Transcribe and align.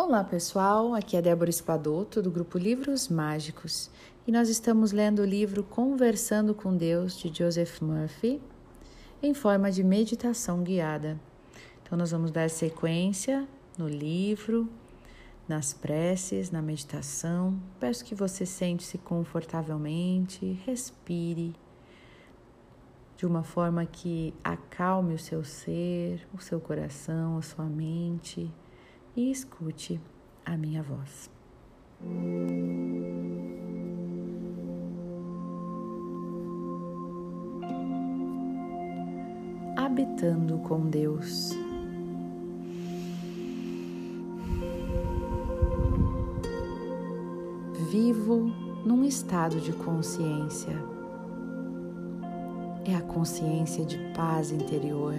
Olá 0.00 0.22
pessoal, 0.22 0.94
aqui 0.94 1.16
é 1.16 1.20
Débora 1.20 1.50
Espadoto 1.50 2.22
do 2.22 2.30
grupo 2.30 2.56
Livros 2.56 3.08
Mágicos 3.08 3.90
e 4.28 4.30
nós 4.30 4.48
estamos 4.48 4.92
lendo 4.92 5.22
o 5.22 5.24
livro 5.24 5.64
Conversando 5.64 6.54
com 6.54 6.76
Deus 6.76 7.18
de 7.18 7.36
Joseph 7.36 7.80
Murphy 7.80 8.40
em 9.20 9.34
forma 9.34 9.72
de 9.72 9.82
meditação 9.82 10.62
guiada. 10.62 11.18
Então 11.82 11.98
nós 11.98 12.12
vamos 12.12 12.30
dar 12.30 12.48
sequência 12.48 13.44
no 13.76 13.88
livro, 13.88 14.68
nas 15.48 15.74
preces, 15.74 16.52
na 16.52 16.62
meditação. 16.62 17.60
Peço 17.80 18.04
que 18.04 18.14
você 18.14 18.46
sente-se 18.46 18.98
confortavelmente, 18.98 20.60
respire 20.64 21.56
de 23.16 23.26
uma 23.26 23.42
forma 23.42 23.84
que 23.84 24.32
acalme 24.44 25.14
o 25.14 25.18
seu 25.18 25.42
ser, 25.42 26.24
o 26.32 26.40
seu 26.40 26.60
coração, 26.60 27.36
a 27.36 27.42
sua 27.42 27.64
mente 27.64 28.48
e 29.18 29.32
escute 29.32 30.00
a 30.46 30.56
minha 30.56 30.80
voz. 30.80 31.28
Habitando 39.76 40.58
com 40.58 40.88
Deus. 40.88 41.50
Vivo 47.90 48.52
num 48.86 49.04
estado 49.04 49.60
de 49.60 49.72
consciência. 49.72 50.80
É 52.84 52.94
a 52.94 53.02
consciência 53.02 53.84
de 53.84 53.98
paz 54.14 54.52
interior, 54.52 55.14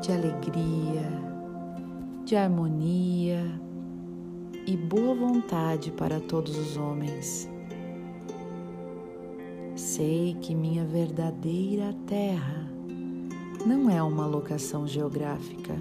de 0.00 0.10
alegria, 0.10 1.29
de 2.30 2.36
harmonia 2.36 3.42
e 4.64 4.76
boa 4.76 5.16
vontade 5.16 5.90
para 5.90 6.20
todos 6.20 6.56
os 6.56 6.76
homens. 6.76 7.50
Sei 9.74 10.36
que 10.40 10.54
minha 10.54 10.84
verdadeira 10.84 11.92
terra 12.06 12.70
não 13.66 13.90
é 13.90 14.00
uma 14.00 14.26
locação 14.26 14.86
geográfica. 14.86 15.74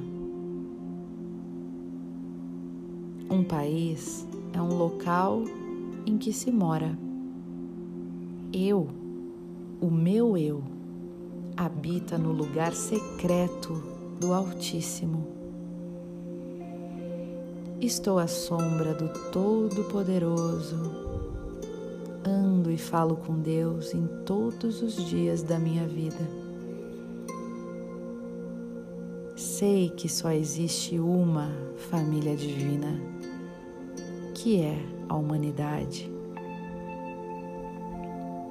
Um 3.30 3.44
país 3.44 4.28
é 4.52 4.60
um 4.60 4.76
local 4.76 5.44
em 6.04 6.18
que 6.18 6.34
se 6.34 6.52
mora. 6.52 6.98
Eu, 8.52 8.88
o 9.80 9.92
meu 9.92 10.36
eu, 10.36 10.64
habita 11.56 12.18
no 12.18 12.32
lugar 12.32 12.74
secreto 12.74 13.84
do 14.20 14.34
Altíssimo 14.34 15.39
Estou 17.82 18.20
à 18.20 18.28
sombra 18.28 18.94
do 18.94 19.08
Todo-Poderoso. 19.32 20.76
Ando 22.26 22.70
e 22.70 22.78
falo 22.78 23.16
com 23.16 23.40
Deus 23.40 23.94
em 23.94 24.06
todos 24.26 24.82
os 24.82 25.08
dias 25.08 25.42
da 25.42 25.58
minha 25.58 25.88
vida. 25.88 26.30
Sei 29.38 29.90
que 29.92 30.10
só 30.10 30.30
existe 30.32 31.00
uma 31.00 31.50
família 31.90 32.36
divina, 32.36 33.00
que 34.36 34.60
é 34.60 34.78
a 35.08 35.16
humanidade. 35.16 36.12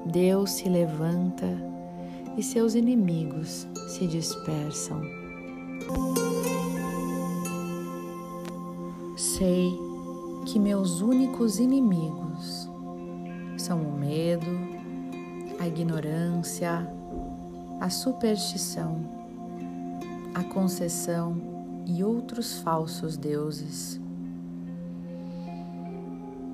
Deus 0.06 0.52
se 0.52 0.70
levanta 0.70 1.46
e 2.38 2.42
seus 2.42 2.74
inimigos 2.74 3.66
se 3.88 4.06
dispersam. 4.06 5.02
Sei 9.18 9.76
que 10.46 10.60
meus 10.60 11.00
únicos 11.00 11.58
inimigos 11.58 12.70
são 13.56 13.82
o 13.82 13.98
medo, 13.98 14.46
a 15.58 15.66
ignorância, 15.66 16.88
a 17.80 17.90
superstição, 17.90 19.00
a 20.32 20.44
concessão 20.44 21.36
e 21.84 22.04
outros 22.04 22.60
falsos 22.60 23.16
deuses. 23.16 24.00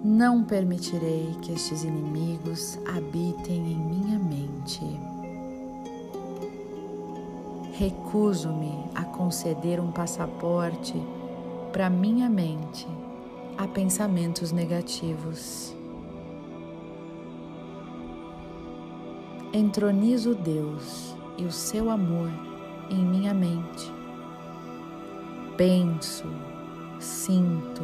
Não 0.02 0.42
permitirei 0.42 1.36
que 1.42 1.52
estes 1.52 1.84
inimigos 1.84 2.78
habitem 2.86 3.72
em 3.72 3.78
minha 3.78 4.18
mente. 4.18 4.80
Recuso-me 7.74 8.84
a 8.94 9.04
conceder 9.04 9.80
um 9.80 9.90
passaporte 9.90 10.94
para 11.74 11.90
minha 11.90 12.30
mente 12.30 12.86
a 13.58 13.66
pensamentos 13.66 14.52
negativos. 14.52 15.74
Entronizo 19.52 20.36
Deus 20.36 21.16
e 21.36 21.44
o 21.44 21.50
seu 21.50 21.90
amor 21.90 22.30
em 22.88 23.04
minha 23.04 23.34
mente. 23.34 23.92
Penso, 25.56 26.28
sinto 27.00 27.82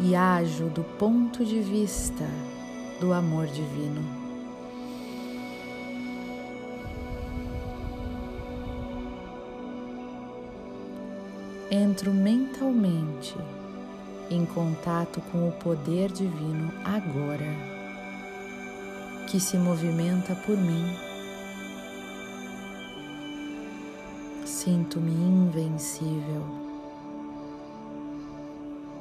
e 0.00 0.16
ajo 0.16 0.68
do 0.68 0.82
ponto 0.82 1.44
de 1.44 1.60
vista 1.60 2.26
do 2.98 3.12
amor 3.12 3.46
divino. 3.46 4.21
Entro 11.74 12.12
mentalmente 12.12 13.34
em 14.28 14.44
contato 14.44 15.22
com 15.32 15.48
o 15.48 15.52
poder 15.52 16.12
divino 16.12 16.70
agora, 16.84 17.50
que 19.26 19.40
se 19.40 19.56
movimenta 19.56 20.34
por 20.34 20.54
mim. 20.54 20.84
Sinto-me 24.44 25.12
invencível, 25.12 26.42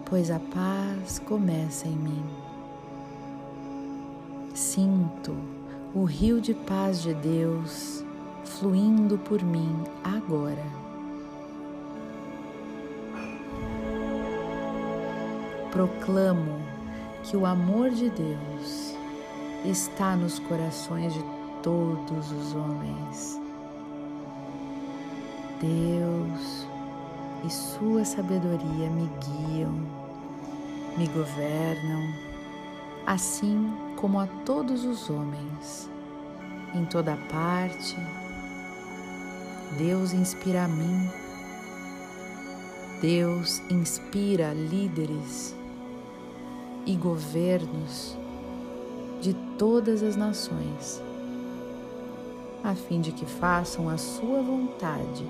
pois 0.06 0.32
a 0.32 0.40
paz 0.40 1.20
começa 1.20 1.90
em 1.90 1.96
mim. 1.98 2.24
Sinto 4.54 5.36
o 5.94 6.06
rio 6.06 6.40
de 6.40 6.54
paz 6.54 7.02
de 7.02 7.14
Deus 7.16 8.06
fluindo 8.46 9.18
por 9.18 9.44
mim 9.44 9.76
agora. 10.06 10.91
Proclamo 15.72 16.60
que 17.24 17.38
o 17.38 17.46
amor 17.46 17.90
de 17.92 18.10
Deus 18.10 18.96
está 19.66 20.16
nos 20.16 20.40
corações 20.40 21.14
de 21.14 21.24
todos 21.64 22.32
os 22.32 22.56
homens. 22.56 23.40
Deus 25.62 26.68
e 27.46 27.50
Sua 27.50 28.04
sabedoria 28.04 28.90
me 28.90 29.10
guiam, 29.24 29.74
me 30.98 31.08
governam, 31.08 32.14
assim 33.06 33.72
como 33.96 34.20
a 34.20 34.28
todos 34.46 34.84
os 34.84 35.10
homens, 35.10 35.90
em 36.74 36.86
toda 36.86 37.18
parte. 37.32 37.96
Deus 39.78 40.12
inspira 40.14 40.66
a 40.66 40.68
mim. 40.68 41.10
Deus 43.02 43.62
inspira 43.70 44.54
líderes 44.54 45.56
e 46.86 46.96
governos 46.96 48.18
de 49.22 49.34
todas 49.58 50.02
as 50.02 50.16
nações, 50.16 51.02
a 52.64 52.74
fim 52.74 53.02
de 53.02 53.12
que 53.12 53.26
façam 53.26 53.88
a 53.88 53.98
sua 53.98 54.42
vontade 54.42 55.26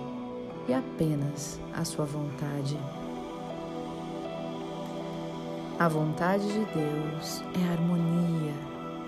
e 0.67 0.73
apenas 0.73 1.59
a 1.73 1.83
sua 1.83 2.05
vontade. 2.05 2.77
A 5.77 5.87
vontade 5.87 6.47
de 6.47 6.65
Deus 6.73 7.43
é 7.59 7.71
harmonia, 7.71 8.53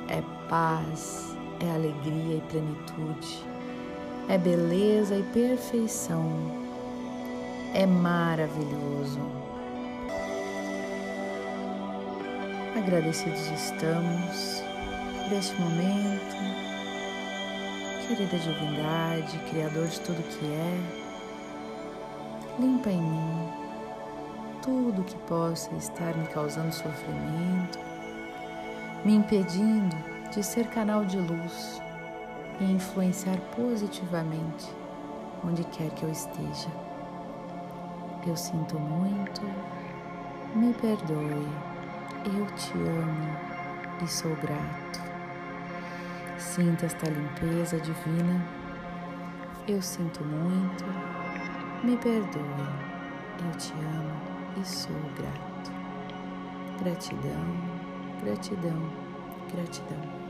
é 0.09 0.21
paz, 0.49 1.35
é 1.59 1.71
alegria 1.71 2.37
e 2.37 2.43
plenitude, 2.49 3.45
é 4.27 4.37
beleza 4.37 5.15
e 5.15 5.23
perfeição, 5.31 6.29
é 7.73 7.85
maravilhoso 7.85 9.42
Agradecidos 12.75 13.51
estamos 13.51 14.63
por 15.23 15.37
este 15.37 15.55
momento, 15.61 16.35
querida 18.07 18.37
divindade, 18.37 19.37
Criador 19.49 19.87
de 19.87 19.99
tudo 20.01 20.23
que 20.23 20.45
é, 20.45 20.79
limpa 22.59 22.89
em 22.89 23.01
mim 23.01 23.63
tudo 24.63 25.03
que 25.03 25.17
possa 25.27 25.75
estar 25.75 26.15
me 26.15 26.25
causando 26.27 26.71
sofrimento, 26.71 27.77
me 29.03 29.15
impedindo 29.15 29.95
de 30.33 30.41
ser 30.41 30.67
canal 30.67 31.03
de 31.03 31.17
luz 31.17 31.81
e 32.61 32.63
influenciar 32.63 33.37
positivamente 33.55 34.71
onde 35.43 35.65
quer 35.65 35.89
que 35.91 36.03
eu 36.03 36.09
esteja. 36.09 36.69
Eu 38.25 38.37
sinto 38.37 38.79
muito 38.79 39.41
Me 40.55 40.71
perdoe, 40.75 41.72
eu 42.25 42.45
te 42.55 42.73
amo 42.73 43.37
e 44.01 44.07
sou 44.07 44.33
grato. 44.37 45.01
Sinta 46.37 46.85
esta 46.85 47.09
limpeza 47.09 47.77
divina. 47.79 48.45
Eu 49.67 49.81
sinto 49.81 50.23
muito, 50.23 50.85
me 51.83 51.97
perdoe, 51.97 52.41
eu 53.45 53.57
te 53.57 53.73
amo 53.73 54.61
e 54.61 54.65
sou 54.65 54.95
grato. 55.17 55.71
Gratidão, 56.81 57.45
gratidão, 58.23 58.89
gratidão. 59.53 60.22